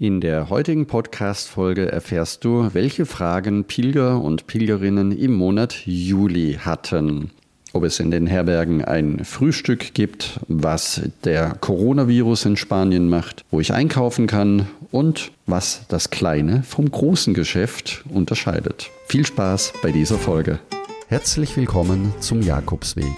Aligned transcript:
In 0.00 0.20
der 0.20 0.50
heutigen 0.50 0.86
Podcast-Folge 0.86 1.92
erfährst 1.92 2.44
du, 2.44 2.68
welche 2.72 3.06
Fragen 3.06 3.62
Pilger 3.62 4.20
und 4.20 4.48
Pilgerinnen 4.48 5.12
im 5.12 5.34
Monat 5.34 5.86
Juli 5.86 6.58
hatten. 6.60 7.30
Ob 7.72 7.84
es 7.84 8.00
in 8.00 8.10
den 8.10 8.26
Herbergen 8.26 8.84
ein 8.84 9.24
Frühstück 9.24 9.94
gibt, 9.94 10.40
was 10.48 11.00
der 11.22 11.54
Coronavirus 11.60 12.46
in 12.46 12.56
Spanien 12.56 13.08
macht, 13.08 13.44
wo 13.52 13.60
ich 13.60 13.72
einkaufen 13.72 14.26
kann 14.26 14.66
und 14.90 15.30
was 15.46 15.82
das 15.86 16.10
kleine 16.10 16.64
vom 16.64 16.90
großen 16.90 17.32
Geschäft 17.32 18.04
unterscheidet. 18.08 18.90
Viel 19.06 19.24
Spaß 19.24 19.74
bei 19.80 19.92
dieser 19.92 20.18
Folge. 20.18 20.58
Herzlich 21.06 21.56
willkommen 21.56 22.12
zum 22.18 22.42
Jakobsweg. 22.42 23.14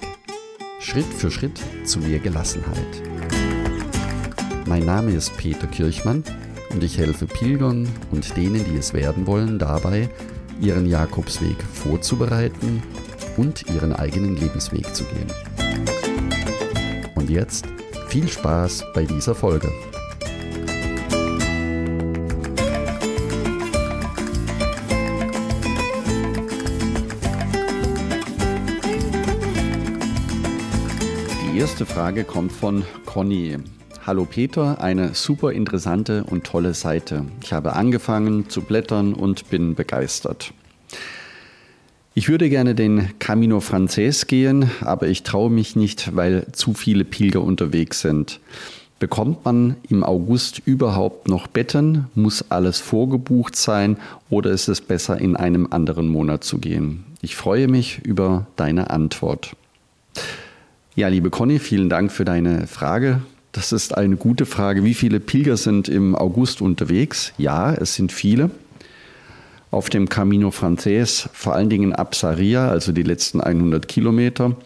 Schritt 0.80 1.06
für 1.06 1.30
Schritt 1.30 1.58
zu 1.84 2.00
mehr 2.00 2.18
Gelassenheit. 2.18 3.02
Mein 4.66 4.84
Name 4.84 5.12
ist 5.12 5.34
Peter 5.38 5.68
Kirchmann 5.68 6.22
und 6.77 6.84
ich 6.84 6.98
helfe 6.98 7.27
Pilgern 7.27 7.89
und 8.11 8.36
denen, 8.36 8.62
die 8.66 8.76
es 8.76 8.93
werden 8.93 9.26
wollen, 9.26 9.58
dabei, 9.58 10.11
ihren 10.61 10.84
Jakobsweg 10.84 11.57
vorzubereiten 11.72 12.82
und 13.39 13.67
ihren 13.71 13.94
eigenen 13.94 14.36
Lebensweg 14.36 14.94
zu 14.94 15.04
gehen. 15.04 15.32
Und 17.14 17.31
jetzt 17.31 17.64
viel 18.08 18.29
Spaß 18.29 18.84
bei 18.94 19.07
dieser 19.07 19.34
Folge. 19.34 19.72
Die 31.54 31.58
erste 31.58 31.86
Frage 31.86 32.25
kommt 32.25 32.53
von 32.53 32.84
Conny. 33.06 33.56
Hallo 34.06 34.25
Peter, 34.25 34.81
eine 34.81 35.15
super 35.15 35.51
interessante 35.51 36.23
und 36.23 36.45
tolle 36.45 36.75
Seite. 36.75 37.25
Ich 37.42 37.53
habe 37.53 37.73
angefangen 37.73 38.48
zu 38.48 38.62
blättern 38.62 39.15
und 39.15 39.51
bin 39.51 39.75
begeistert. 39.75 40.53
Ich 42.15 42.29
würde 42.29 42.48
gerne 42.48 42.77
den 42.77 43.19
Camino 43.19 43.59
Frances 43.59 44.29
gehen, 44.29 44.71
aber 44.81 45.09
ich 45.09 45.25
traue 45.25 45.51
mich 45.51 45.75
nicht, 45.75 46.15
weil 46.15 46.47
zu 46.53 46.73
viele 46.73 47.05
Pilger 47.05 47.43
unterwegs 47.43 48.01
sind. 48.01 48.39
Bekommt 49.01 49.45
man 49.45 49.75
im 49.89 50.05
August 50.05 50.63
überhaupt 50.65 51.27
noch 51.27 51.48
Betten? 51.48 52.07
Muss 52.15 52.48
alles 52.48 52.79
vorgebucht 52.79 53.57
sein 53.57 53.97
oder 54.31 54.53
ist 54.53 54.69
es 54.69 54.83
besser, 54.83 55.19
in 55.19 55.35
einem 55.35 55.67
anderen 55.73 56.07
Monat 56.07 56.45
zu 56.45 56.59
gehen? 56.59 57.05
Ich 57.23 57.35
freue 57.35 57.67
mich 57.67 57.98
über 58.05 58.47
deine 58.55 58.91
Antwort. 58.91 59.57
Ja, 60.95 61.09
liebe 61.09 61.31
Conny, 61.31 61.59
vielen 61.59 61.89
Dank 61.89 62.13
für 62.13 62.25
deine 62.25 62.69
Frage. 62.69 63.20
Das 63.57 63.73
ist 63.73 63.97
eine 63.97 64.17
gute 64.17 64.45
Frage. 64.45 64.85
Wie 64.85 64.93
viele 64.93 65.19
Pilger 65.19 65.57
sind 65.57 65.89
im 65.89 66.15
August 66.15 66.61
unterwegs? 66.61 67.33
Ja, 67.39 67.73
es 67.73 67.95
sind 67.95 68.13
viele. 68.13 68.51
Auf 69.71 69.89
dem 69.89 70.11
Camino 70.11 70.51
Frances, 70.51 71.31
vor 71.33 71.55
allen 71.55 71.71
Dingen 71.71 71.95
ab 71.95 72.15
Saria, 72.15 72.69
also 72.69 72.93
die 72.93 73.03
letzten 73.03 73.41
100 73.41 73.89
Kilometer. 73.89 74.57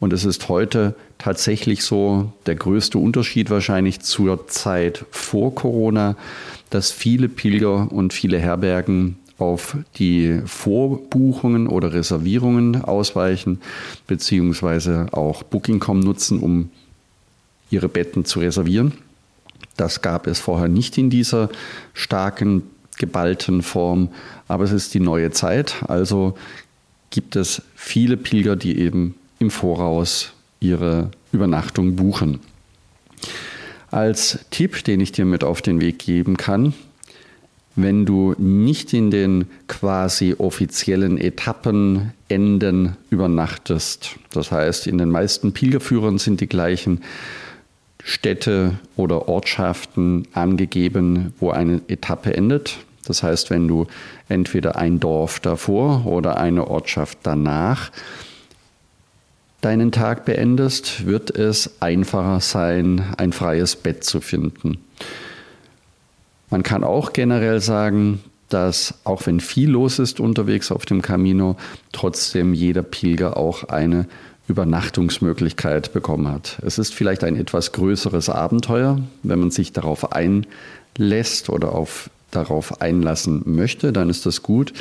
Und 0.00 0.12
es 0.12 0.26
ist 0.26 0.50
heute 0.50 0.94
tatsächlich 1.16 1.82
so 1.82 2.30
der 2.44 2.56
größte 2.56 2.98
Unterschied 2.98 3.48
wahrscheinlich 3.48 4.00
zur 4.00 4.46
Zeit 4.48 5.06
vor 5.10 5.54
Corona, 5.54 6.14
dass 6.68 6.92
viele 6.92 7.30
Pilger 7.30 7.90
und 7.90 8.12
viele 8.12 8.38
Herbergen 8.38 9.16
auf 9.38 9.78
die 9.96 10.42
Vorbuchungen 10.44 11.68
oder 11.68 11.94
Reservierungen 11.94 12.84
ausweichen, 12.84 13.60
beziehungsweise 14.06 15.06
auch 15.12 15.42
Booking.com 15.42 16.00
nutzen, 16.00 16.40
um 16.40 16.68
ihre 17.70 17.88
Betten 17.88 18.24
zu 18.24 18.40
reservieren. 18.40 18.92
Das 19.76 20.02
gab 20.02 20.26
es 20.26 20.40
vorher 20.40 20.68
nicht 20.68 20.96
in 20.98 21.10
dieser 21.10 21.50
starken, 21.92 22.62
geballten 22.98 23.62
Form, 23.62 24.08
aber 24.48 24.64
es 24.64 24.72
ist 24.72 24.94
die 24.94 25.00
neue 25.00 25.30
Zeit. 25.30 25.76
Also 25.86 26.36
gibt 27.10 27.36
es 27.36 27.62
viele 27.74 28.16
Pilger, 28.16 28.56
die 28.56 28.78
eben 28.78 29.14
im 29.38 29.50
Voraus 29.50 30.32
ihre 30.60 31.10
Übernachtung 31.32 31.96
buchen. 31.96 32.40
Als 33.90 34.38
Tipp, 34.50 34.82
den 34.84 35.00
ich 35.00 35.12
dir 35.12 35.24
mit 35.24 35.44
auf 35.44 35.62
den 35.62 35.80
Weg 35.80 35.98
geben 35.98 36.36
kann, 36.36 36.74
wenn 37.76 38.06
du 38.06 38.34
nicht 38.38 38.94
in 38.94 39.10
den 39.10 39.46
quasi 39.68 40.34
offiziellen 40.38 41.18
Etappenenden 41.18 42.96
übernachtest, 43.10 44.16
das 44.30 44.50
heißt, 44.50 44.86
in 44.86 44.96
den 44.96 45.10
meisten 45.10 45.52
Pilgerführern 45.52 46.16
sind 46.16 46.40
die 46.40 46.48
gleichen 46.48 47.02
Städte 48.06 48.78
oder 48.94 49.28
Ortschaften 49.28 50.28
angegeben, 50.32 51.34
wo 51.40 51.50
eine 51.50 51.82
Etappe 51.88 52.32
endet. 52.34 52.78
Das 53.04 53.24
heißt, 53.24 53.50
wenn 53.50 53.66
du 53.66 53.88
entweder 54.28 54.76
ein 54.76 55.00
Dorf 55.00 55.40
davor 55.40 56.06
oder 56.06 56.36
eine 56.36 56.68
Ortschaft 56.68 57.18
danach 57.24 57.90
deinen 59.60 59.90
Tag 59.90 60.24
beendest, 60.24 61.04
wird 61.04 61.30
es 61.30 61.82
einfacher 61.82 62.38
sein, 62.38 63.04
ein 63.16 63.32
freies 63.32 63.74
Bett 63.74 64.04
zu 64.04 64.20
finden. 64.20 64.78
Man 66.48 66.62
kann 66.62 66.84
auch 66.84 67.12
generell 67.12 67.60
sagen, 67.60 68.22
dass 68.48 68.94
auch 69.02 69.26
wenn 69.26 69.40
viel 69.40 69.70
los 69.70 69.98
ist 69.98 70.20
unterwegs 70.20 70.70
auf 70.70 70.86
dem 70.86 71.02
Camino, 71.02 71.56
trotzdem 71.90 72.54
jeder 72.54 72.84
Pilger 72.84 73.36
auch 73.36 73.64
eine 73.64 74.06
Übernachtungsmöglichkeit 74.48 75.92
bekommen 75.92 76.28
hat. 76.28 76.58
Es 76.64 76.78
ist 76.78 76.94
vielleicht 76.94 77.24
ein 77.24 77.36
etwas 77.36 77.72
größeres 77.72 78.28
Abenteuer, 78.28 79.00
wenn 79.22 79.38
man 79.38 79.50
sich 79.50 79.72
darauf 79.72 80.12
einlässt 80.12 81.50
oder 81.50 81.72
auf, 81.72 82.10
darauf 82.30 82.80
einlassen 82.80 83.42
möchte, 83.44 83.92
dann 83.92 84.10
ist 84.10 84.26
das 84.26 84.42
gut. 84.42 84.72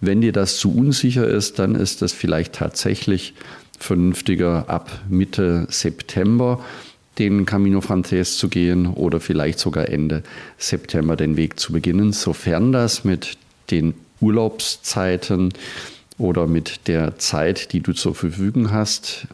Wenn 0.00 0.20
dir 0.20 0.32
das 0.32 0.56
zu 0.56 0.74
unsicher 0.74 1.26
ist, 1.26 1.58
dann 1.58 1.74
ist 1.74 2.02
es 2.02 2.12
vielleicht 2.12 2.54
tatsächlich 2.54 3.34
vernünftiger 3.78 4.68
ab 4.68 4.90
Mitte 5.08 5.66
September 5.70 6.60
den 7.18 7.44
Camino 7.44 7.80
Frances 7.80 8.38
zu 8.38 8.48
gehen 8.48 8.86
oder 8.86 9.20
vielleicht 9.20 9.58
sogar 9.58 9.88
Ende 9.88 10.22
September 10.56 11.16
den 11.16 11.36
Weg 11.36 11.60
zu 11.60 11.72
beginnen, 11.72 12.12
sofern 12.12 12.72
das 12.72 13.04
mit 13.04 13.36
den 13.70 13.94
Urlaubszeiten 14.20 15.52
oder 16.20 16.46
mit 16.46 16.86
der 16.86 17.18
Zeit, 17.18 17.72
die 17.72 17.80
du 17.80 17.92
zur 17.92 18.14
Verfügung 18.14 18.70
hast, 18.70 19.26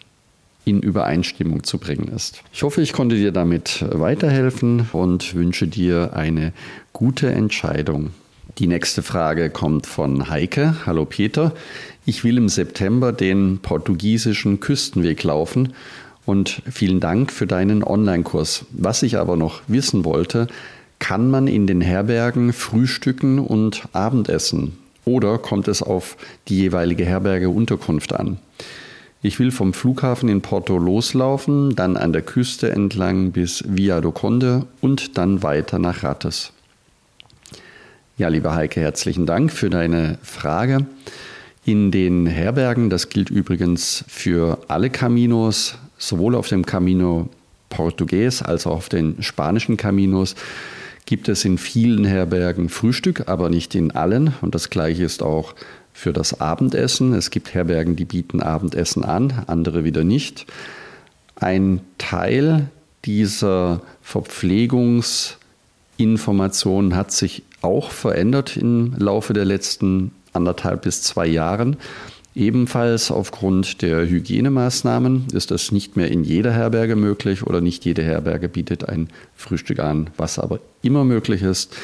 in 0.64 0.80
Übereinstimmung 0.80 1.62
zu 1.62 1.78
bringen 1.78 2.08
ist. 2.08 2.42
Ich 2.52 2.62
hoffe, 2.62 2.80
ich 2.80 2.92
konnte 2.92 3.16
dir 3.16 3.32
damit 3.32 3.84
weiterhelfen 3.90 4.88
und 4.92 5.34
wünsche 5.34 5.68
dir 5.68 6.14
eine 6.14 6.52
gute 6.92 7.30
Entscheidung. 7.30 8.10
Die 8.58 8.66
nächste 8.66 9.02
Frage 9.02 9.50
kommt 9.50 9.86
von 9.86 10.30
Heike. 10.30 10.86
Hallo 10.86 11.04
Peter. 11.04 11.52
Ich 12.04 12.24
will 12.24 12.38
im 12.38 12.48
September 12.48 13.12
den 13.12 13.58
portugiesischen 13.58 14.60
Küstenweg 14.60 15.22
laufen 15.22 15.74
und 16.24 16.62
vielen 16.70 17.00
Dank 17.00 17.30
für 17.32 17.46
deinen 17.46 17.84
Online-Kurs. 17.84 18.64
Was 18.72 19.02
ich 19.02 19.18
aber 19.18 19.36
noch 19.36 19.62
wissen 19.68 20.04
wollte, 20.04 20.48
kann 20.98 21.30
man 21.30 21.46
in 21.46 21.66
den 21.66 21.80
Herbergen 21.80 22.52
frühstücken 22.52 23.38
und 23.38 23.88
Abendessen? 23.92 24.85
Oder 25.08 25.38
kommt 25.38 25.68
es 25.68 25.84
auf 25.84 26.16
die 26.48 26.58
jeweilige 26.58 27.04
Herberge 27.04 27.48
Unterkunft 27.48 28.12
an? 28.12 28.38
Ich 29.22 29.38
will 29.38 29.52
vom 29.52 29.72
Flughafen 29.72 30.28
in 30.28 30.42
Porto 30.42 30.76
loslaufen, 30.76 31.76
dann 31.76 31.96
an 31.96 32.12
der 32.12 32.22
Küste 32.22 32.70
entlang 32.70 33.30
bis 33.30 33.62
Via 33.68 34.00
do 34.00 34.10
Conde 34.10 34.66
und 34.80 35.16
dann 35.16 35.44
weiter 35.44 35.78
nach 35.78 36.02
Rates. 36.02 36.52
Ja, 38.18 38.28
lieber 38.28 38.54
Heike, 38.56 38.80
herzlichen 38.80 39.26
Dank 39.26 39.52
für 39.52 39.70
deine 39.70 40.18
Frage. 40.22 40.86
In 41.64 41.92
den 41.92 42.26
Herbergen, 42.26 42.90
das 42.90 43.08
gilt 43.08 43.30
übrigens 43.30 44.04
für 44.08 44.58
alle 44.66 44.90
Caminos, 44.90 45.76
sowohl 45.98 46.34
auf 46.34 46.48
dem 46.48 46.66
Camino 46.66 47.28
Portugues 47.68 48.42
als 48.42 48.66
auch 48.66 48.76
auf 48.76 48.88
den 48.88 49.22
spanischen 49.22 49.76
Caminos, 49.76 50.34
gibt 51.06 51.28
es 51.28 51.44
in 51.44 51.56
vielen 51.56 52.04
Herbergen 52.04 52.68
Frühstück, 52.68 53.28
aber 53.28 53.48
nicht 53.48 53.74
in 53.74 53.92
allen. 53.92 54.34
Und 54.42 54.54
das 54.54 54.68
gleiche 54.70 55.04
ist 55.04 55.22
auch 55.22 55.54
für 55.92 56.12
das 56.12 56.40
Abendessen. 56.40 57.14
Es 57.14 57.30
gibt 57.30 57.54
Herbergen, 57.54 57.96
die 57.96 58.04
bieten 58.04 58.42
Abendessen 58.42 59.04
an, 59.04 59.44
andere 59.46 59.84
wieder 59.84 60.04
nicht. 60.04 60.44
Ein 61.36 61.80
Teil 61.96 62.68
dieser 63.04 63.80
Verpflegungsinformationen 64.02 66.96
hat 66.96 67.12
sich 67.12 67.44
auch 67.62 67.92
verändert 67.92 68.56
im 68.56 68.94
Laufe 68.98 69.32
der 69.32 69.44
letzten 69.44 70.10
anderthalb 70.32 70.82
bis 70.82 71.02
zwei 71.02 71.26
Jahren. 71.26 71.76
Ebenfalls 72.36 73.10
aufgrund 73.10 73.80
der 73.80 74.06
Hygienemaßnahmen 74.06 75.28
ist 75.32 75.50
das 75.50 75.72
nicht 75.72 75.96
mehr 75.96 76.10
in 76.10 76.22
jeder 76.22 76.52
Herberge 76.52 76.94
möglich 76.94 77.42
oder 77.42 77.62
nicht 77.62 77.86
jede 77.86 78.02
Herberge 78.02 78.50
bietet 78.50 78.86
ein 78.86 79.08
Frühstück 79.34 79.78
an. 79.78 80.10
Was 80.18 80.38
aber 80.38 80.60
immer 80.82 81.02
möglich 81.04 81.40
ist, 81.40 81.74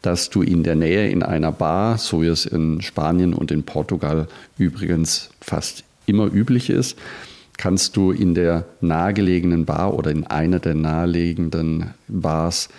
dass 0.00 0.30
du 0.30 0.40
in 0.40 0.62
der 0.62 0.74
Nähe 0.74 1.10
in 1.10 1.22
einer 1.22 1.52
Bar, 1.52 1.98
so 1.98 2.22
wie 2.22 2.28
es 2.28 2.46
in 2.46 2.80
Spanien 2.80 3.34
und 3.34 3.50
in 3.50 3.64
Portugal 3.64 4.26
übrigens 4.56 5.28
fast 5.42 5.84
immer 6.06 6.32
üblich 6.32 6.70
ist, 6.70 6.96
kannst 7.58 7.94
du 7.94 8.10
in 8.10 8.34
der 8.34 8.64
nahegelegenen 8.80 9.66
Bar 9.66 9.92
oder 9.92 10.10
in 10.10 10.26
einer 10.26 10.60
der 10.60 10.76
naheliegenden 10.76 11.90
Bars 12.08 12.70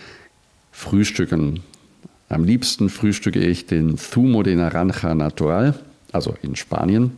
frühstücken. 0.72 1.60
Am 2.30 2.46
liebsten 2.46 2.90
frühstücke 2.90 3.42
ich 3.42 3.68
den 3.68 4.00
Zumo 4.00 4.42
de 4.42 4.56
Naranja 4.56 5.14
Natural, 5.14 5.76
also 6.12 6.36
in 6.42 6.56
Spanien, 6.56 7.18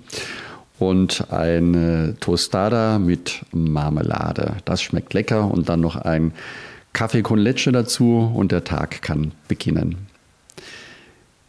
und 0.79 1.31
eine 1.31 2.15
Tostada 2.19 2.99
mit 2.99 3.41
Marmelade. 3.51 4.57
Das 4.65 4.81
schmeckt 4.81 5.13
lecker 5.13 5.49
und 5.49 5.69
dann 5.69 5.81
noch 5.81 5.95
ein 5.95 6.33
Kaffee 6.93 7.21
con 7.21 7.39
Leche 7.39 7.71
dazu 7.71 8.31
und 8.33 8.51
der 8.51 8.63
Tag 8.63 9.01
kann 9.01 9.31
beginnen. 9.47 10.07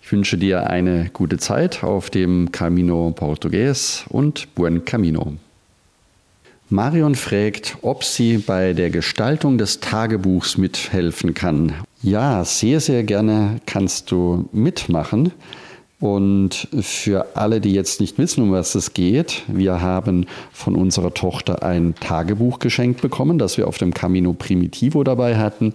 Ich 0.03 0.13
wünsche 0.13 0.37
dir 0.37 0.69
eine 0.69 1.11
gute 1.13 1.39
Zeit 1.39 1.83
auf 1.83 2.11
dem 2.11 2.53
Camino 2.53 3.11
Portugues 3.17 4.05
und 4.09 4.55
Buen 4.55 4.85
Camino. 4.85 5.35
Marion 6.71 7.15
fragt, 7.15 7.77
ob 7.83 8.05
sie 8.05 8.39
bei 8.39 8.73
der 8.73 8.91
Gestaltung 8.91 9.59
des 9.59 9.81
Tagebuchs 9.81 10.57
mithelfen 10.59 11.35
kann. 11.35 11.75
Ja, 12.03 12.45
sehr, 12.45 12.81
sehr 12.81 13.05
gerne 13.05 13.61
kannst 13.67 14.11
du 14.11 14.49
mitmachen. 14.53 15.33
Und 16.05 16.69
für 16.83 17.35
alle, 17.35 17.63
die 17.63 17.73
jetzt 17.73 17.99
nicht 17.99 18.19
wissen, 18.19 18.43
um 18.43 18.53
was 18.53 18.75
es 18.75 18.93
geht, 18.93 19.43
wir 19.47 19.81
haben 19.81 20.27
von 20.53 20.75
unserer 20.77 21.15
Tochter 21.15 21.63
ein 21.63 21.95
Tagebuch 21.99 22.59
geschenkt 22.59 23.01
bekommen, 23.01 23.39
das 23.39 23.57
wir 23.57 23.67
auf 23.67 23.79
dem 23.79 23.95
Camino 23.95 24.35
Primitivo 24.35 25.03
dabei 25.03 25.39
hatten 25.39 25.73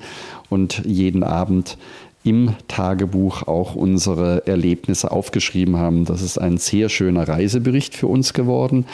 und 0.52 0.84
jeden 0.86 1.24
Abend 1.24 1.80
im 2.24 2.54
Tagebuch 2.68 3.48
auch 3.48 3.74
unsere 3.74 4.46
Erlebnisse 4.46 5.10
aufgeschrieben 5.10 5.78
haben. 5.78 6.06
Das 6.06 6.22
ist 6.22 6.38
ein 6.38 6.60
sehr 6.60 6.90
schöner 6.90 7.28
Reisebericht 7.28 7.96
für 7.96 8.06
uns 8.06 8.34
geworden 8.34 8.86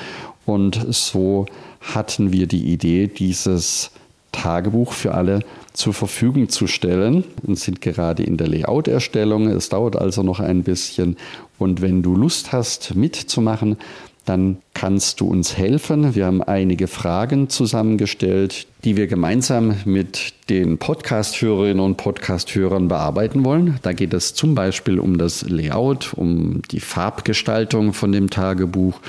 und 0.45 0.85
so 0.91 1.47
hatten 1.81 2.31
wir 2.31 2.47
die 2.47 2.71
Idee, 2.71 3.07
dieses 3.07 3.91
Tagebuch 4.31 4.93
für 4.93 5.13
alle 5.13 5.41
zur 5.75 5.93
Verfügung 5.93 6.49
zu 6.49 6.67
stellen 6.67 7.23
und 7.43 7.59
sind 7.59 7.81
gerade 7.81 8.23
in 8.23 8.37
der 8.37 8.47
Layout-Erstellung. 8.47 9.47
Es 9.47 9.69
dauert 9.69 9.95
also 9.95 10.23
noch 10.23 10.39
ein 10.39 10.63
bisschen. 10.63 11.17
Und 11.57 11.81
wenn 11.81 12.01
du 12.01 12.15
Lust 12.15 12.51
hast, 12.51 12.95
mitzumachen, 12.95 13.77
dann 14.25 14.57
kannst 14.73 15.21
du 15.21 15.27
uns 15.27 15.55
helfen. 15.55 16.15
Wir 16.15 16.25
haben 16.25 16.41
einige 16.41 16.87
Fragen 16.87 17.47
zusammengestellt, 17.47 18.65
die 18.83 18.97
wir 18.97 19.05
gemeinsam 19.05 19.75
mit 19.85 20.33
den 20.49 20.79
Podcast-Hörerinnen 20.79 21.79
und 21.79 21.97
Podcast-Hörern 21.97 22.87
bearbeiten 22.87 23.45
wollen. 23.45 23.77
Da 23.83 23.93
geht 23.93 24.13
es 24.13 24.33
zum 24.33 24.55
Beispiel 24.55 24.99
um 24.99 25.19
das 25.19 25.47
Layout, 25.47 26.13
um 26.15 26.63
die 26.71 26.79
Farbgestaltung 26.79 27.93
von 27.93 28.11
dem 28.11 28.31
Tagebuch 28.31 28.99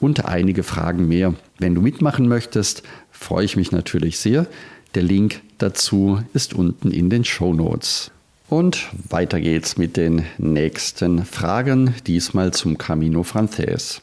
und 0.00 0.24
einige 0.24 0.62
Fragen 0.62 1.06
mehr. 1.06 1.34
Wenn 1.58 1.74
du 1.74 1.82
mitmachen 1.82 2.26
möchtest, 2.26 2.82
freue 3.10 3.44
ich 3.44 3.56
mich 3.56 3.72
natürlich 3.72 4.18
sehr. 4.18 4.46
Der 4.94 5.02
Link 5.02 5.40
dazu 5.56 6.22
ist 6.34 6.52
unten 6.52 6.90
in 6.90 7.08
den 7.08 7.24
Show 7.24 7.54
Notes. 7.54 8.10
Und 8.50 8.90
weiter 9.08 9.40
geht's 9.40 9.78
mit 9.78 9.96
den 9.96 10.26
nächsten 10.36 11.24
Fragen, 11.24 11.94
diesmal 12.06 12.52
zum 12.52 12.76
Camino 12.76 13.22
Frances. 13.22 14.02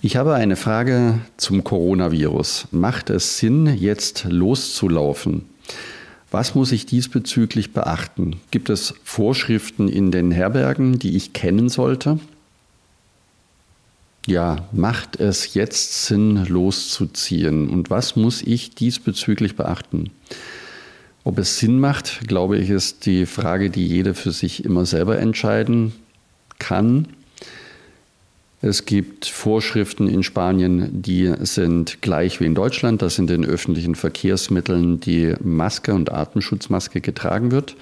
Ich 0.00 0.16
habe 0.16 0.34
eine 0.34 0.56
Frage 0.56 1.18
zum 1.36 1.62
Coronavirus. 1.62 2.68
Macht 2.70 3.10
es 3.10 3.36
Sinn, 3.36 3.66
jetzt 3.76 4.24
loszulaufen? 4.24 5.44
Was 6.30 6.54
muss 6.54 6.72
ich 6.72 6.86
diesbezüglich 6.86 7.74
beachten? 7.74 8.36
Gibt 8.50 8.70
es 8.70 8.94
Vorschriften 9.04 9.88
in 9.88 10.10
den 10.10 10.30
Herbergen, 10.30 10.98
die 10.98 11.14
ich 11.16 11.34
kennen 11.34 11.68
sollte? 11.68 12.18
Ja, 14.26 14.68
macht 14.70 15.18
es 15.18 15.54
jetzt 15.54 16.06
Sinn, 16.06 16.44
loszuziehen? 16.46 17.68
Und 17.68 17.90
was 17.90 18.14
muss 18.14 18.40
ich 18.42 18.74
diesbezüglich 18.74 19.56
beachten? 19.56 20.10
Ob 21.24 21.38
es 21.38 21.58
Sinn 21.58 21.80
macht, 21.80 22.28
glaube 22.28 22.58
ich, 22.58 22.70
ist 22.70 23.06
die 23.06 23.26
Frage, 23.26 23.70
die 23.70 23.86
jeder 23.86 24.14
für 24.14 24.32
sich 24.32 24.64
immer 24.64 24.86
selber 24.86 25.18
entscheiden 25.18 25.92
kann. 26.58 27.08
Es 28.60 28.86
gibt 28.86 29.26
Vorschriften 29.26 30.06
in 30.06 30.22
Spanien, 30.22 31.02
die 31.02 31.32
sind 31.40 32.00
gleich 32.00 32.38
wie 32.38 32.46
in 32.46 32.54
Deutschland, 32.54 33.02
dass 33.02 33.18
in 33.18 33.26
den 33.26 33.44
öffentlichen 33.44 33.96
Verkehrsmitteln 33.96 35.00
die 35.00 35.34
Maske 35.42 35.94
und 35.94 36.12
Atemschutzmaske 36.12 37.00
getragen 37.00 37.50
wird. 37.50 37.74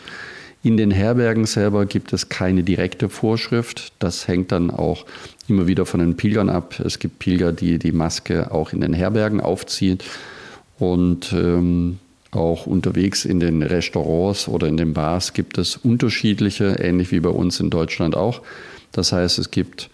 In 0.63 0.77
den 0.77 0.91
Herbergen 0.91 1.47
selber 1.47 1.87
gibt 1.87 2.13
es 2.13 2.29
keine 2.29 2.63
direkte 2.63 3.09
Vorschrift. 3.09 3.93
Das 3.99 4.29
hängt 4.29 4.53
dann 4.53 4.71
auch 4.71 5.07
immer 5.49 5.67
wieder 5.67 5.87
von 5.87 6.01
den 6.01 6.17
Pilgern 6.17 6.51
ab. 6.51 6.79
Es 6.81 6.99
gibt 6.99 7.19
Pilger, 7.19 7.53
die 7.53 7.79
die 7.79 7.93
Maske 7.93 8.53
auch 8.53 8.73
in 8.73 8.83
den 8.83 8.93
Herbergen 8.93 9.41
aufziehen 9.41 9.99
und 10.79 11.33
ähm, 11.33 11.99
auch 12.31 12.67
unterwegs 12.67 13.25
in 13.25 13.41
den 13.41 13.63
Restaurants 13.63 14.49
oder 14.49 14.69
in 14.69 14.77
den 14.77 14.93
Bars 14.93 15.33
gibt 15.33 15.59
es 15.59 15.77
unterschiedliche, 15.77 16.77
ähnlich 16.79 17.11
wie 17.11 17.21
bei 17.21 17.31
uns 17.31 17.59
in 17.59 17.71
Deutschland 17.71 18.15
auch. 18.15 18.43
Das 18.93 19.13
heißt, 19.13 19.39
es 19.39 19.51
gibt 19.51 19.89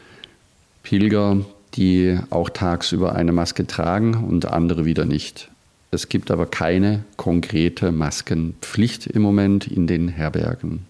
Pilger, 0.82 1.38
die 1.74 2.18
auch 2.30 2.50
tagsüber 2.50 3.14
eine 3.14 3.32
Maske 3.32 3.66
tragen 3.66 4.14
und 4.14 4.46
andere 4.46 4.84
wieder 4.84 5.04
nicht. 5.04 5.48
Es 5.90 6.08
gibt 6.08 6.30
aber 6.30 6.46
keine 6.46 7.04
konkrete 7.16 7.92
Maskenpflicht 7.92 9.06
im 9.06 9.22
Moment 9.22 9.66
in 9.66 9.86
den 9.86 10.08
Herbergen. 10.08 10.84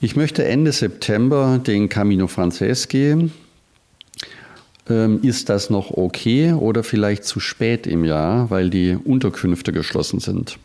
Ich 0.00 0.14
möchte 0.14 0.44
Ende 0.44 0.72
September 0.72 1.58
den 1.58 1.88
Camino 1.88 2.26
Frances 2.26 2.88
gehen. 2.88 3.32
Ähm, 4.88 5.20
ist 5.22 5.48
das 5.48 5.70
noch 5.70 5.90
okay 5.90 6.52
oder 6.52 6.84
vielleicht 6.84 7.24
zu 7.24 7.40
spät 7.40 7.86
im 7.86 8.04
Jahr, 8.04 8.50
weil 8.50 8.70
die 8.70 8.96
Unterkünfte 9.02 9.72
geschlossen 9.72 10.20
sind? 10.20 10.58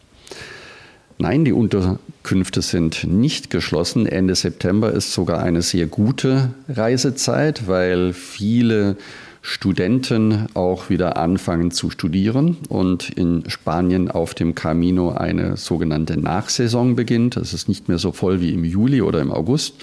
Nein, 1.17 1.45
die 1.45 1.53
Unterkünfte 1.53 2.61
sind 2.61 3.03
nicht 3.03 3.49
geschlossen. 3.49 4.05
Ende 4.05 4.35
September 4.35 4.91
ist 4.91 5.13
sogar 5.13 5.41
eine 5.41 5.61
sehr 5.61 5.85
gute 5.85 6.53
Reisezeit, 6.67 7.67
weil 7.67 8.13
viele 8.13 8.97
Studenten 9.41 10.47
auch 10.53 10.89
wieder 10.89 11.17
anfangen 11.17 11.71
zu 11.71 11.89
studieren 11.89 12.57
und 12.69 13.09
in 13.09 13.49
Spanien 13.49 14.09
auf 14.09 14.35
dem 14.35 14.53
Camino 14.53 15.11
eine 15.11 15.57
sogenannte 15.57 16.19
Nachsaison 16.19 16.95
beginnt. 16.95 17.37
Es 17.37 17.53
ist 17.53 17.67
nicht 17.67 17.89
mehr 17.89 17.97
so 17.97 18.11
voll 18.11 18.39
wie 18.39 18.53
im 18.53 18.63
Juli 18.63 19.01
oder 19.01 19.19
im 19.19 19.31
August. 19.31 19.75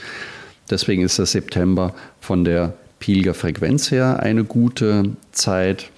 Deswegen 0.70 1.02
ist 1.02 1.18
der 1.18 1.26
September 1.26 1.92
von 2.20 2.44
der 2.44 2.74
Pilgerfrequenz 3.00 3.90
her 3.90 4.20
eine 4.22 4.44
gute 4.44 5.10
Zeit. 5.32 5.90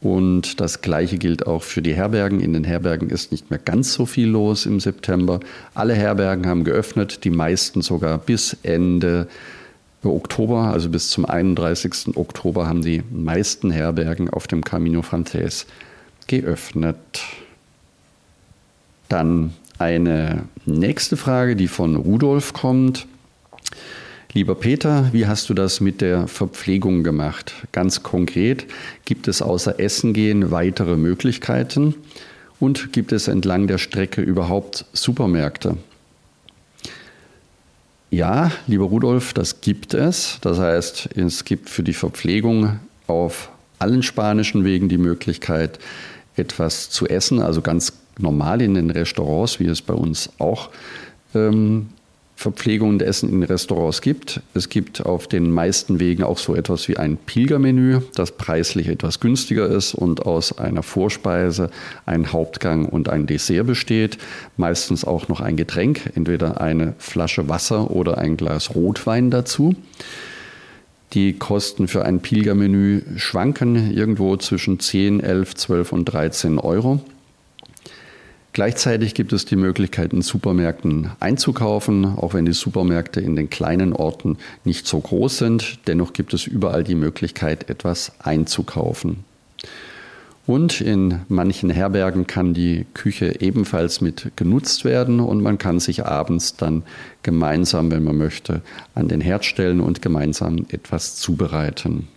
Und 0.00 0.60
das 0.60 0.80
Gleiche 0.80 1.16
gilt 1.16 1.46
auch 1.46 1.62
für 1.62 1.80
die 1.80 1.94
Herbergen. 1.94 2.40
In 2.40 2.54
den 2.54 2.64
Herbergen 2.64 3.08
ist 3.10 3.30
nicht 3.30 3.50
mehr 3.50 3.60
ganz 3.60 3.92
so 3.92 4.04
viel 4.06 4.28
los 4.28 4.66
im 4.66 4.80
September. 4.80 5.38
Alle 5.74 5.94
Herbergen 5.94 6.46
haben 6.46 6.64
geöffnet, 6.64 7.24
die 7.24 7.30
meisten 7.30 7.82
sogar 7.82 8.18
bis 8.18 8.56
Ende 8.62 9.28
Oktober, 10.10 10.72
also 10.72 10.88
bis 10.88 11.10
zum 11.10 11.24
31. 11.24 12.16
Oktober 12.16 12.66
haben 12.66 12.82
die 12.82 13.02
meisten 13.10 13.70
Herbergen 13.70 14.30
auf 14.30 14.46
dem 14.46 14.64
Camino 14.64 15.02
Frances 15.02 15.66
geöffnet. 16.26 16.98
Dann 19.08 19.52
eine 19.78 20.44
nächste 20.64 21.16
Frage, 21.16 21.56
die 21.56 21.68
von 21.68 21.96
Rudolf 21.96 22.52
kommt. 22.52 23.06
Lieber 24.32 24.54
Peter, 24.54 25.10
wie 25.12 25.26
hast 25.26 25.50
du 25.50 25.54
das 25.54 25.80
mit 25.80 26.00
der 26.00 26.26
Verpflegung 26.26 27.02
gemacht? 27.02 27.52
Ganz 27.72 28.02
konkret, 28.02 28.66
gibt 29.04 29.28
es 29.28 29.42
außer 29.42 29.78
Essen 29.78 30.14
gehen 30.14 30.50
weitere 30.50 30.96
Möglichkeiten? 30.96 31.94
Und 32.58 32.92
gibt 32.92 33.12
es 33.12 33.28
entlang 33.28 33.66
der 33.66 33.78
Strecke 33.78 34.22
überhaupt 34.22 34.86
Supermärkte? 34.92 35.76
Ja, 38.12 38.52
lieber 38.66 38.84
Rudolf, 38.84 39.32
das 39.32 39.62
gibt 39.62 39.94
es. 39.94 40.36
Das 40.42 40.58
heißt, 40.58 41.16
es 41.16 41.46
gibt 41.46 41.70
für 41.70 41.82
die 41.82 41.94
Verpflegung 41.94 42.78
auf 43.06 43.50
allen 43.78 44.02
spanischen 44.02 44.66
Wegen 44.66 44.90
die 44.90 44.98
Möglichkeit, 44.98 45.78
etwas 46.36 46.90
zu 46.90 47.08
essen, 47.08 47.40
also 47.40 47.62
ganz 47.62 47.94
normal 48.18 48.60
in 48.60 48.74
den 48.74 48.90
Restaurants, 48.90 49.60
wie 49.60 49.66
es 49.66 49.80
bei 49.80 49.94
uns 49.94 50.28
auch 50.38 50.68
ähm, 51.34 51.88
Verpflegung 52.42 52.90
und 52.90 53.02
Essen 53.02 53.30
in 53.30 53.42
Restaurants 53.44 54.00
gibt. 54.00 54.40
Es 54.52 54.68
gibt 54.68 55.06
auf 55.06 55.28
den 55.28 55.50
meisten 55.50 56.00
Wegen 56.00 56.24
auch 56.24 56.38
so 56.38 56.54
etwas 56.56 56.88
wie 56.88 56.96
ein 56.96 57.16
Pilgermenü, 57.16 58.00
das 58.16 58.32
preislich 58.32 58.88
etwas 58.88 59.20
günstiger 59.20 59.68
ist 59.68 59.94
und 59.94 60.26
aus 60.26 60.58
einer 60.58 60.82
Vorspeise, 60.82 61.70
ein 62.04 62.32
Hauptgang 62.32 62.86
und 62.86 63.08
ein 63.08 63.26
Dessert 63.26 63.66
besteht. 63.66 64.18
Meistens 64.56 65.04
auch 65.04 65.28
noch 65.28 65.40
ein 65.40 65.56
Getränk, 65.56 66.10
entweder 66.14 66.60
eine 66.60 66.94
Flasche 66.98 67.48
Wasser 67.48 67.90
oder 67.92 68.18
ein 68.18 68.36
Glas 68.36 68.74
Rotwein 68.74 69.30
dazu. 69.30 69.76
Die 71.12 71.34
Kosten 71.34 71.88
für 71.88 72.04
ein 72.04 72.20
Pilgermenü 72.20 73.02
schwanken 73.16 73.92
irgendwo 73.92 74.36
zwischen 74.36 74.80
10, 74.80 75.20
11, 75.20 75.54
12 75.54 75.92
und 75.92 76.04
13 76.06 76.58
Euro. 76.58 77.00
Gleichzeitig 78.52 79.14
gibt 79.14 79.32
es 79.32 79.46
die 79.46 79.56
Möglichkeit, 79.56 80.12
in 80.12 80.20
Supermärkten 80.20 81.10
einzukaufen, 81.20 82.04
auch 82.04 82.34
wenn 82.34 82.44
die 82.44 82.52
Supermärkte 82.52 83.20
in 83.20 83.34
den 83.34 83.48
kleinen 83.48 83.94
Orten 83.94 84.36
nicht 84.64 84.86
so 84.86 85.00
groß 85.00 85.38
sind. 85.38 85.78
Dennoch 85.86 86.12
gibt 86.12 86.34
es 86.34 86.46
überall 86.46 86.84
die 86.84 86.94
Möglichkeit, 86.94 87.70
etwas 87.70 88.12
einzukaufen. 88.18 89.24
Und 90.46 90.80
in 90.80 91.20
manchen 91.28 91.70
Herbergen 91.70 92.26
kann 92.26 92.52
die 92.52 92.84
Küche 92.92 93.40
ebenfalls 93.40 94.00
mit 94.00 94.32
genutzt 94.36 94.84
werden 94.84 95.20
und 95.20 95.40
man 95.40 95.56
kann 95.56 95.78
sich 95.80 96.04
abends 96.04 96.56
dann 96.56 96.82
gemeinsam, 97.22 97.90
wenn 97.90 98.02
man 98.02 98.16
möchte, 98.16 98.60
an 98.94 99.08
den 99.08 99.20
Herd 99.20 99.44
stellen 99.44 99.80
und 99.80 100.02
gemeinsam 100.02 100.66
etwas 100.68 101.16
zubereiten. 101.16 102.08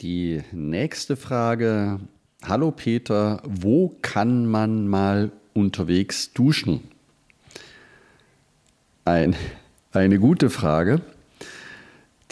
Die 0.00 0.42
nächste 0.50 1.16
Frage. 1.16 2.00
Hallo 2.44 2.72
Peter, 2.72 3.40
wo 3.44 3.94
kann 4.02 4.46
man 4.46 4.88
mal 4.88 5.30
unterwegs 5.54 6.32
duschen? 6.32 6.80
Ein, 9.04 9.36
eine 9.92 10.18
gute 10.18 10.50
Frage, 10.50 11.02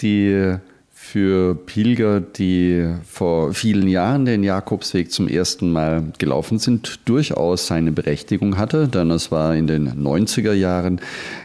die 0.01 0.57
für 0.91 1.55
Pilger, 1.55 2.21
die 2.21 2.93
vor 3.05 3.55
vielen 3.55 3.87
Jahren 3.87 4.25
den 4.25 4.43
Jakobsweg 4.43 5.13
zum 5.13 5.29
ersten 5.29 5.71
Mal 5.71 6.13
gelaufen 6.19 6.59
sind, 6.59 6.99
durchaus 7.05 7.69
seine 7.69 7.93
Berechtigung 7.93 8.59
hatte, 8.59 8.89
denn 8.89 9.13
es 9.13 9.31
war 9.31 9.55
in 9.55 9.69
den 9.69 9.91
90er 9.91 10.53
Jahren 10.53 11.01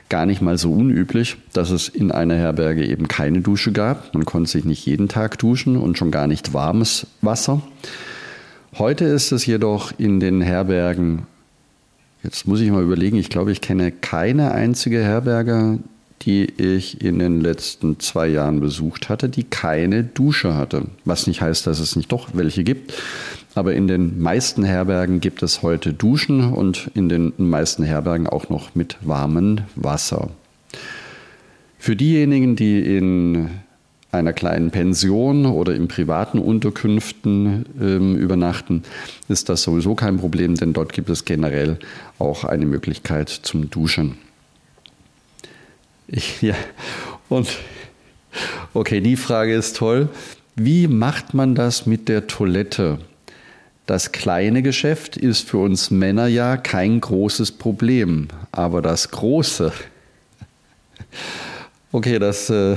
gar 0.09 0.25
nicht 0.25 0.41
mal 0.41 0.57
so 0.57 0.71
unüblich, 0.73 1.37
dass 1.53 1.69
es 1.69 1.87
in 1.87 2.11
einer 2.11 2.35
Herberge 2.35 2.83
eben 2.83 3.07
keine 3.07 3.41
Dusche 3.41 3.71
gab. 3.71 4.11
Man 4.15 4.25
konnte 4.25 4.49
sich 4.49 4.65
nicht 4.65 4.87
jeden 4.87 5.07
Tag 5.07 5.37
duschen 5.37 5.77
und 5.77 5.99
schon 5.99 6.09
gar 6.09 6.25
nicht 6.25 6.53
warmes 6.53 7.05
Wasser. 7.21 7.61
Heute 8.77 9.05
ist 9.05 9.31
es 9.31 9.45
jedoch 9.45 9.93
in 9.97 10.19
den 10.19 10.41
Herbergen, 10.41 11.27
jetzt 12.23 12.45
muss 12.45 12.59
ich 12.59 12.69
mal 12.71 12.83
überlegen, 12.83 13.15
ich 13.15 13.29
glaube, 13.29 13.53
ich 13.53 13.61
kenne 13.61 13.89
keine 13.89 14.51
einzige 14.51 15.01
Herberge, 15.01 15.79
die 16.23 16.43
ich 16.43 16.99
in 17.01 17.19
den 17.19 17.39
letzten 17.39 18.01
zwei 18.01 18.27
Jahren 18.27 18.59
besucht 18.59 19.07
hatte, 19.07 19.29
die 19.29 19.45
keine 19.45 20.03
Dusche 20.03 20.55
hatte. 20.55 20.87
Was 21.05 21.25
nicht 21.25 21.39
heißt, 21.39 21.65
dass 21.67 21.79
es 21.79 21.95
nicht 21.95 22.11
doch 22.11 22.31
welche 22.33 22.65
gibt. 22.65 22.93
Aber 23.53 23.73
in 23.73 23.87
den 23.87 24.19
meisten 24.21 24.65
Herbergen 24.65 25.21
gibt 25.21 25.41
es 25.41 25.61
heute 25.61 25.93
Duschen 25.93 26.51
und 26.51 26.91
in 26.95 27.07
den 27.07 27.31
meisten 27.37 27.83
Herbergen 27.83 28.27
auch 28.27 28.49
noch 28.49 28.75
mit 28.75 28.97
warmem 28.99 29.59
Wasser. 29.75 30.31
Für 31.79 31.95
diejenigen, 31.95 32.57
die 32.57 32.97
in 32.97 33.51
einer 34.15 34.33
kleinen 34.33 34.71
Pension 34.71 35.45
oder 35.45 35.75
in 35.75 35.87
privaten 35.87 36.39
Unterkünften 36.39 37.65
ähm, 37.79 38.15
übernachten, 38.15 38.83
ist 39.27 39.49
das 39.49 39.63
sowieso 39.63 39.95
kein 39.95 40.17
Problem, 40.17 40.55
denn 40.55 40.73
dort 40.73 40.93
gibt 40.93 41.09
es 41.09 41.25
generell 41.25 41.77
auch 42.19 42.43
eine 42.43 42.65
Möglichkeit 42.65 43.29
zum 43.29 43.69
Duschen. 43.69 44.17
Ich, 46.07 46.41
ja, 46.41 46.55
und 47.29 47.47
okay, 48.73 49.01
die 49.01 49.15
Frage 49.15 49.53
ist 49.53 49.77
toll. 49.77 50.09
Wie 50.55 50.87
macht 50.87 51.33
man 51.33 51.55
das 51.55 51.85
mit 51.85 52.07
der 52.07 52.27
Toilette? 52.27 52.99
Das 53.85 54.11
kleine 54.11 54.63
Geschäft 54.63 55.15
ist 55.15 55.47
für 55.47 55.57
uns 55.57 55.91
Männer 55.91 56.25
ja 56.27 56.57
kein 56.57 56.99
großes 57.01 57.51
Problem, 57.51 58.29
aber 58.51 58.81
das 58.81 59.11
große. 59.11 59.71
Okay, 61.91 62.19
das 62.19 62.49
äh, 62.49 62.75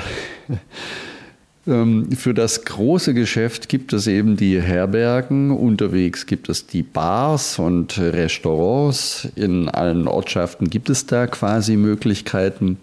für 1.69 2.33
das 2.33 2.65
große 2.65 3.13
Geschäft 3.13 3.69
gibt 3.69 3.93
es 3.93 4.07
eben 4.07 4.39
die 4.39 4.59
Herbergen, 4.61 5.51
unterwegs 5.51 6.25
gibt 6.25 6.49
es 6.49 6.67
die 6.67 6.83
Bars 6.83 7.59
und 7.59 7.99
Restaurants. 7.99 9.29
In 9.37 9.69
allen 9.69 10.09
Ortschaften 10.09 10.71
gibt 10.71 10.89
es 10.89 11.05
da 11.05 11.27
quasi 11.27 11.77
Möglichkeiten. 11.77 12.79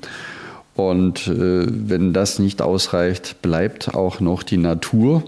Und 0.75 1.27
äh, 1.27 1.65
wenn 1.67 2.13
das 2.13 2.37
nicht 2.37 2.61
ausreicht, 2.61 3.41
bleibt 3.41 3.95
auch 3.95 4.19
noch 4.19 4.43
die 4.43 4.57
Natur. 4.57 5.23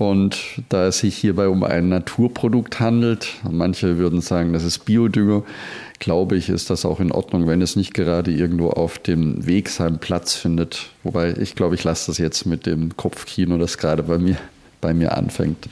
Und 0.00 0.38
da 0.70 0.86
es 0.86 1.00
sich 1.00 1.14
hierbei 1.14 1.48
um 1.48 1.62
ein 1.62 1.90
Naturprodukt 1.90 2.80
handelt, 2.80 3.34
manche 3.42 3.98
würden 3.98 4.22
sagen, 4.22 4.54
das 4.54 4.64
ist 4.64 4.86
Biodünger, 4.86 5.42
glaube 5.98 6.38
ich, 6.38 6.48
ist 6.48 6.70
das 6.70 6.86
auch 6.86 7.00
in 7.00 7.12
Ordnung, 7.12 7.46
wenn 7.46 7.60
es 7.60 7.76
nicht 7.76 7.92
gerade 7.92 8.30
irgendwo 8.30 8.70
auf 8.70 8.98
dem 8.98 9.44
Weg 9.44 9.68
seinen 9.68 9.98
Platz 9.98 10.32
findet. 10.32 10.86
Wobei 11.02 11.34
ich 11.38 11.54
glaube, 11.54 11.74
ich 11.74 11.84
lasse 11.84 12.06
das 12.06 12.16
jetzt 12.16 12.46
mit 12.46 12.64
dem 12.64 12.96
Kopfkino, 12.96 13.58
das 13.58 13.76
gerade 13.76 14.02
bei 14.02 14.16
mir, 14.16 14.38
bei 14.80 14.94
mir 14.94 15.14
anfängt. 15.18 15.68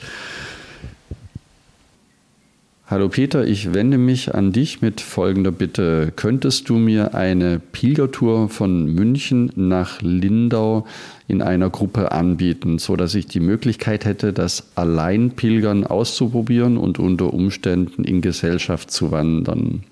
Hallo 2.89 3.07
Peter, 3.07 3.45
ich 3.45 3.75
wende 3.75 3.99
mich 3.99 4.33
an 4.33 4.51
dich 4.51 4.81
mit 4.81 4.99
folgender 4.99 5.51
Bitte. 5.51 6.11
Könntest 6.15 6.69
du 6.69 6.77
mir 6.79 7.13
eine 7.13 7.59
Pilgertour 7.59 8.49
von 8.49 8.85
München 8.87 9.51
nach 9.55 10.01
Lindau 10.01 10.87
in 11.27 11.43
einer 11.43 11.69
Gruppe 11.69 12.11
anbieten, 12.11 12.79
sodass 12.79 13.13
ich 13.13 13.27
die 13.27 13.41
Möglichkeit 13.41 14.05
hätte, 14.05 14.33
das 14.33 14.69
Alleinpilgern 14.73 15.85
auszuprobieren 15.85 16.77
und 16.77 16.97
unter 16.97 17.31
Umständen 17.31 18.05
in 18.05 18.21
Gesellschaft 18.21 18.89
zu 18.89 19.11
wandern? 19.11 19.83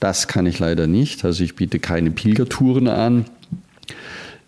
Das 0.00 0.26
kann 0.26 0.46
ich 0.46 0.58
leider 0.58 0.88
nicht. 0.88 1.24
Also 1.24 1.44
ich 1.44 1.54
biete 1.54 1.78
keine 1.78 2.10
Pilgertouren 2.10 2.88
an. 2.88 3.26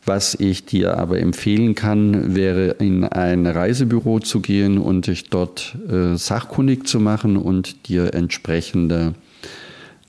Was 0.06 0.36
ich 0.36 0.64
dir 0.64 0.98
aber 0.98 1.18
empfehlen 1.18 1.74
kann, 1.74 2.36
wäre 2.36 2.76
in 2.78 3.02
ein 3.02 3.44
Reisebüro 3.44 4.20
zu 4.20 4.40
gehen 4.40 4.78
und 4.78 5.08
dich 5.08 5.30
dort 5.30 5.76
äh, 5.90 6.16
sachkundig 6.16 6.86
zu 6.86 7.00
machen 7.00 7.36
und 7.36 7.88
dir 7.88 8.14
entsprechende 8.14 9.14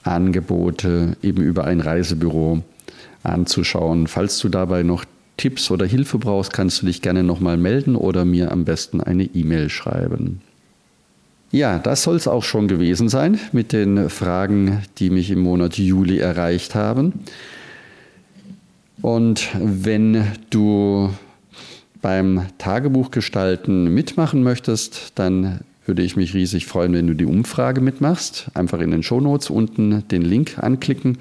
Angebote 0.03 1.17
eben 1.23 1.41
über 1.41 1.65
ein 1.65 1.81
Reisebüro 1.81 2.61
anzuschauen. 3.23 4.05
Falls 4.05 4.37
du 4.37 4.49
dabei 4.49 4.83
noch 4.83 5.03
Tipps 5.35 5.71
oder 5.71 5.87
Hilfe 5.87 6.19
brauchst, 6.19 6.53
kannst 6.53 6.83
du 6.83 6.85
dich 6.85 7.01
gerne 7.01 7.23
nochmal 7.23 7.57
melden 7.57 7.95
oder 7.95 8.23
mir 8.23 8.51
am 8.51 8.65
besten 8.65 9.01
eine 9.01 9.23
E-Mail 9.23 9.69
schreiben. 9.69 10.41
Ja, 11.51 11.79
das 11.79 12.03
soll 12.03 12.17
es 12.17 12.27
auch 12.27 12.43
schon 12.43 12.67
gewesen 12.67 13.09
sein 13.09 13.39
mit 13.51 13.73
den 13.73 14.09
Fragen, 14.09 14.83
die 14.99 15.09
mich 15.09 15.31
im 15.31 15.39
Monat 15.39 15.79
Juli 15.79 16.19
erreicht 16.19 16.75
haben. 16.75 17.13
Und 19.01 19.49
wenn 19.59 20.23
du 20.49 21.09
beim 22.01 22.45
Tagebuchgestalten 22.57 23.93
mitmachen 23.93 24.43
möchtest, 24.43 25.13
dann 25.15 25.61
würde 25.85 26.03
ich 26.03 26.15
mich 26.15 26.33
riesig 26.33 26.65
freuen, 26.65 26.93
wenn 26.93 27.07
du 27.07 27.13
die 27.13 27.25
Umfrage 27.25 27.81
mitmachst. 27.81 28.49
Einfach 28.53 28.79
in 28.79 28.91
den 28.91 29.03
Shownotes 29.03 29.49
unten 29.49 30.07
den 30.09 30.21
Link 30.21 30.59
anklicken. 30.59 31.17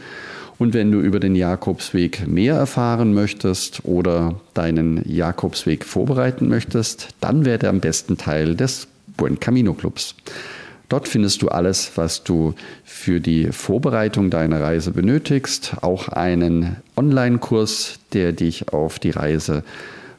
Und 0.58 0.74
wenn 0.74 0.90
du 0.90 1.00
über 1.00 1.20
den 1.20 1.36
Jakobsweg 1.36 2.26
mehr 2.26 2.54
erfahren 2.54 3.12
möchtest 3.12 3.84
oder 3.84 4.40
deinen 4.54 5.02
Jakobsweg 5.08 5.84
vorbereiten 5.84 6.48
möchtest, 6.48 7.08
dann 7.20 7.44
werde 7.44 7.68
am 7.68 7.80
besten 7.80 8.16
Teil 8.16 8.56
des 8.56 8.88
Buen 9.16 9.38
Camino 9.38 9.74
Clubs. 9.74 10.14
Dort 10.88 11.08
findest 11.08 11.42
du 11.42 11.48
alles, 11.48 11.92
was 11.96 12.22
du 12.22 12.54
für 12.84 13.20
die 13.20 13.48
Vorbereitung 13.50 14.30
deiner 14.30 14.60
Reise 14.60 14.92
benötigst, 14.92 15.76
auch 15.82 16.08
einen 16.08 16.76
Online-Kurs, 16.96 17.98
der 18.12 18.32
dich 18.32 18.72
auf 18.72 19.00
die 19.00 19.10
Reise 19.10 19.64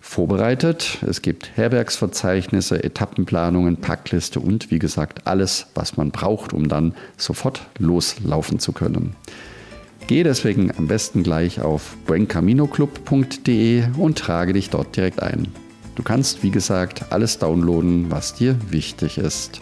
vorbereitet. 0.01 0.99
Es 1.07 1.21
gibt 1.21 1.51
Herbergsverzeichnisse, 1.55 2.83
Etappenplanungen, 2.83 3.77
Packliste 3.77 4.39
und 4.39 4.71
wie 4.71 4.79
gesagt 4.79 5.25
alles, 5.25 5.67
was 5.73 5.95
man 5.97 6.11
braucht, 6.11 6.53
um 6.53 6.67
dann 6.67 6.93
sofort 7.17 7.61
loslaufen 7.77 8.59
zu 8.59 8.73
können. 8.73 9.15
Gehe 10.07 10.23
deswegen 10.23 10.71
am 10.77 10.87
besten 10.87 11.23
gleich 11.23 11.61
auf 11.61 11.97
buencaminoclub.de 12.07 13.83
und 13.97 14.17
trage 14.17 14.53
dich 14.53 14.69
dort 14.69 14.95
direkt 14.95 15.21
ein. 15.21 15.49
Du 15.95 16.03
kannst, 16.03 16.43
wie 16.43 16.51
gesagt, 16.51 17.11
alles 17.11 17.39
downloaden, 17.39 18.09
was 18.09 18.35
dir 18.35 18.55
wichtig 18.69 19.17
ist. 19.17 19.61